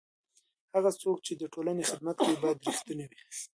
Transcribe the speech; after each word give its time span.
هغه 0.73 0.91
څوک 1.01 1.17
چې 1.25 1.33
د 1.41 1.43
ټولنې 1.53 1.83
خدمت 1.91 2.15
کوي 2.21 2.37
باید 2.43 2.63
رښتینی 2.67 3.05
وي. 3.09 3.21